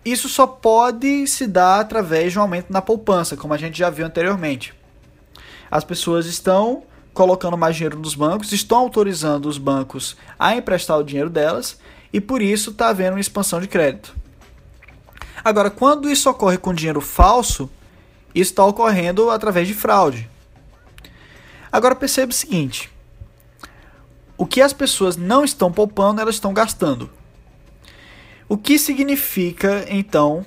[0.06, 3.90] isso só pode se dar através de um aumento na poupança, como a gente já
[3.90, 4.72] viu anteriormente.
[5.72, 11.04] As pessoas estão colocando mais dinheiro nos bancos, estão autorizando os bancos a emprestar o
[11.04, 11.80] dinheiro delas
[12.14, 14.16] e por isso está havendo uma expansão de crédito.
[15.44, 17.68] Agora, quando isso ocorre com dinheiro falso,
[18.36, 20.30] isso está ocorrendo através de fraude.
[21.72, 22.91] Agora perceba o seguinte:
[24.42, 27.12] o que as pessoas não estão poupando, elas estão gastando.
[28.50, 30.44] O que significa, então,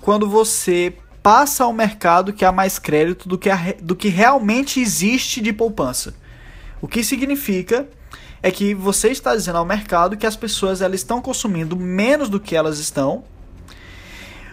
[0.00, 4.78] quando você passa ao mercado que há mais crédito do que, a, do que realmente
[4.78, 6.14] existe de poupança?
[6.80, 7.88] O que significa
[8.40, 12.38] é que você está dizendo ao mercado que as pessoas elas estão consumindo menos do
[12.38, 13.24] que elas estão,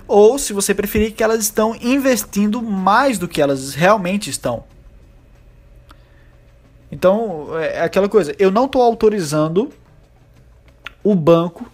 [0.07, 4.70] ou se você preferir, que elas estão investindo mais do que elas realmente estão.
[6.91, 9.71] Então, é aquela coisa, eu não estou autorizando
[11.03, 11.71] o banco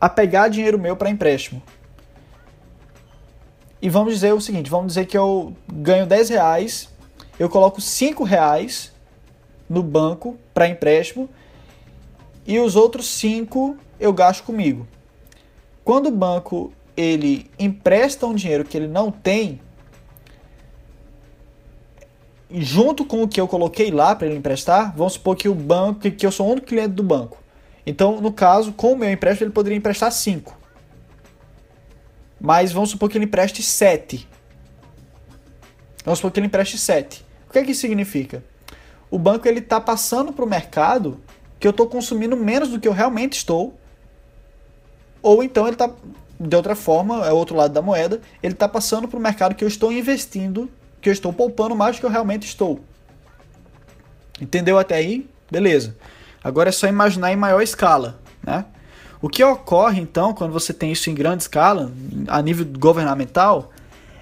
[0.00, 1.62] a pegar dinheiro meu para empréstimo.
[3.80, 6.88] E vamos dizer o seguinte, vamos dizer que eu ganho 10 reais,
[7.38, 8.92] eu coloco 5 reais
[9.68, 11.28] no banco para empréstimo
[12.46, 14.86] e os outros 5 eu gasto comigo.
[15.84, 19.60] Quando o banco ele empresta um dinheiro que ele não tem,
[22.52, 26.10] junto com o que eu coloquei lá para ele emprestar, vamos supor que o banco,
[26.10, 27.38] que eu sou o único cliente do banco.
[27.86, 30.58] Então, no caso, com o meu empréstimo, ele poderia emprestar 5.
[32.40, 34.28] Mas vamos supor que ele empreste 7.
[36.04, 37.24] Vamos supor que ele empreste 7.
[37.48, 38.42] O que é que isso significa?
[39.10, 41.20] O banco ele está passando para o mercado
[41.58, 43.78] que eu estou consumindo menos do que eu realmente estou.
[45.22, 45.90] Ou então ele está,
[46.38, 49.62] de outra forma, é outro lado da moeda, ele está passando para o mercado que
[49.62, 50.70] eu estou investindo,
[51.00, 52.80] que eu estou poupando mais do que eu realmente estou.
[54.40, 55.28] Entendeu até aí?
[55.50, 55.96] Beleza.
[56.42, 58.64] Agora é só imaginar em maior escala, né?
[59.22, 61.92] O que ocorre então quando você tem isso em grande escala,
[62.26, 63.70] a nível governamental,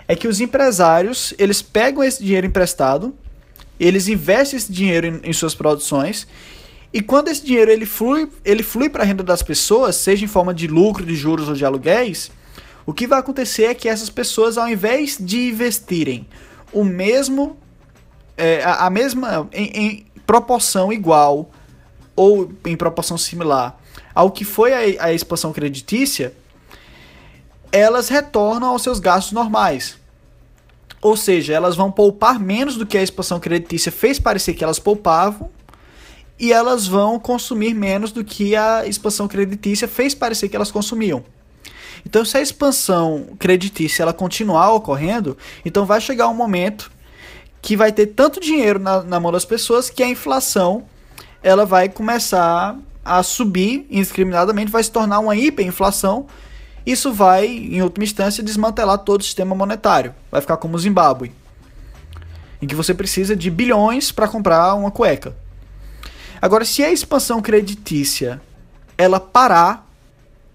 [0.08, 3.14] é que os empresários eles pegam esse dinheiro emprestado,
[3.78, 6.26] eles investem esse dinheiro em, em suas produções
[6.92, 10.28] e quando esse dinheiro ele flui, ele flui para a renda das pessoas, seja em
[10.28, 12.30] forma de lucro, de juros ou de aluguéis,
[12.86, 16.26] o que vai acontecer é que essas pessoas, ao invés de investirem
[16.72, 17.56] o mesmo,
[18.36, 21.50] é, a, a, mesma em, em proporção igual
[22.14, 23.78] ou em proporção similar
[24.18, 26.34] ao que foi a, a expansão creditícia,
[27.70, 29.96] elas retornam aos seus gastos normais.
[31.00, 34.80] Ou seja, elas vão poupar menos do que a expansão creditícia fez parecer que elas
[34.80, 35.48] poupavam,
[36.36, 41.22] e elas vão consumir menos do que a expansão creditícia fez parecer que elas consumiam.
[42.07, 46.90] Então, se a expansão creditícia ela continuar ocorrendo, então vai chegar um momento
[47.61, 50.84] que vai ter tanto dinheiro na, na mão das pessoas que a inflação
[51.42, 56.26] ela vai começar a subir indiscriminadamente, vai se tornar uma hiperinflação.
[56.84, 60.14] Isso vai, em última instância, desmantelar todo o sistema monetário.
[60.30, 61.32] Vai ficar como o Zimbábue,
[62.61, 65.36] em que você precisa de bilhões para comprar uma cueca.
[66.40, 68.40] Agora, se a expansão creditícia
[68.96, 69.88] ela parar,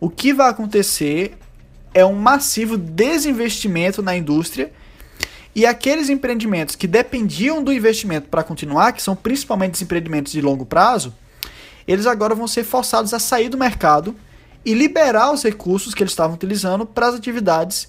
[0.04, 1.38] o que vai acontecer
[1.94, 4.70] é um massivo desinvestimento na indústria
[5.56, 10.42] e aqueles empreendimentos que dependiam do investimento para continuar, que são principalmente os empreendimentos de
[10.42, 11.14] longo prazo,
[11.88, 14.14] eles agora vão ser forçados a sair do mercado
[14.66, 17.88] e liberar os recursos que eles estavam utilizando para as atividades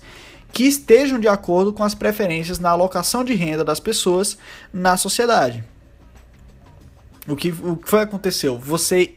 [0.53, 4.39] que estejam de acordo com as preferências na alocação de renda das pessoas
[4.73, 5.65] na sociedade.
[7.27, 8.57] O que, o que foi aconteceu?
[8.57, 9.15] Você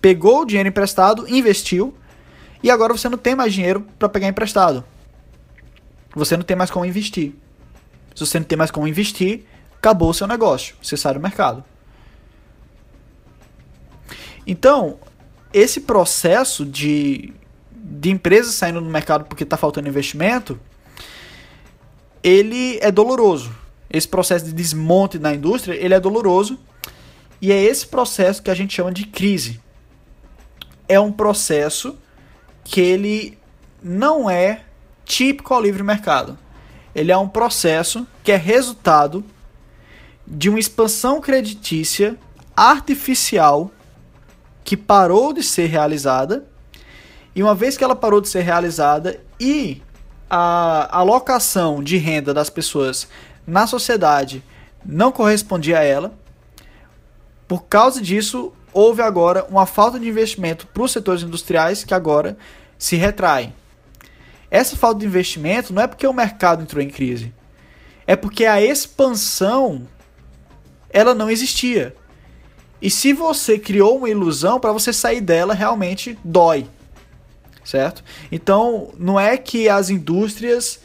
[0.00, 1.94] pegou o dinheiro emprestado, investiu,
[2.62, 4.84] e agora você não tem mais dinheiro para pegar emprestado.
[6.14, 7.32] Você não tem mais como investir.
[8.14, 9.44] Se você não tem mais como investir,
[9.76, 10.76] acabou o seu negócio.
[10.82, 11.64] Você sai do mercado.
[14.46, 14.98] Então,
[15.52, 17.32] esse processo de,
[17.70, 20.58] de empresas saindo do mercado porque está faltando investimento,
[22.22, 23.54] ele é doloroso.
[23.90, 26.58] Esse processo de desmonte na indústria, ele é doloroso.
[27.40, 29.60] E é esse processo que a gente chama de crise.
[30.88, 31.98] É um processo
[32.64, 33.38] que ele
[33.82, 34.62] não é
[35.04, 36.38] típico ao livre mercado.
[36.94, 39.24] Ele é um processo que é resultado
[40.26, 42.16] de uma expansão creditícia
[42.56, 43.70] artificial
[44.64, 46.46] que parou de ser realizada.
[47.34, 49.82] E uma vez que ela parou de ser realizada e
[50.30, 53.08] a alocação de renda das pessoas
[53.46, 54.42] na sociedade
[54.84, 56.12] não correspondia a ela,
[57.46, 62.36] por causa disso, houve agora uma falta de investimento para os setores industriais que agora
[62.78, 63.54] se retraem.
[64.50, 67.32] Essa falta de investimento não é porque o mercado entrou em crise,
[68.06, 69.86] é porque a expansão
[70.90, 71.94] ela não existia.
[72.82, 76.66] E se você criou uma ilusão, para você sair dela realmente dói.
[77.64, 78.02] Certo?
[78.30, 80.80] Então, não é que as indústrias.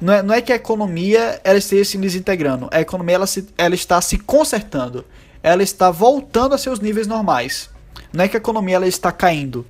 [0.00, 2.68] Não é, não é que a economia ela esteja se desintegrando.
[2.70, 5.04] A economia ela, se, ela está se consertando.
[5.42, 7.70] Ela está voltando a seus níveis normais.
[8.12, 9.66] Não é que a economia ela está caindo.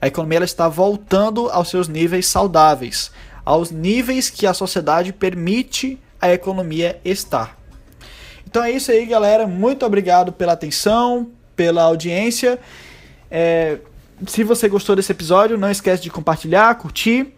[0.00, 3.10] A economia ela está voltando aos seus níveis saudáveis.
[3.44, 7.56] Aos níveis que a sociedade permite a economia estar.
[8.46, 9.46] Então é isso aí, galera.
[9.46, 12.58] Muito obrigado pela atenção, pela audiência.
[13.30, 13.78] É,
[14.26, 17.34] se você gostou desse episódio, não esquece de compartilhar, curtir.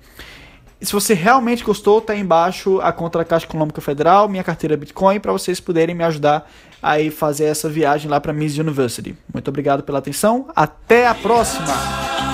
[0.81, 4.45] E se você realmente gostou, tá aí embaixo a conta da Caixa Econômica Federal, minha
[4.45, 6.49] carteira Bitcoin, para vocês poderem me ajudar
[6.81, 9.17] a fazer essa viagem lá para Miss University.
[9.33, 10.49] Muito obrigado pela atenção.
[10.55, 12.28] Até a próxima!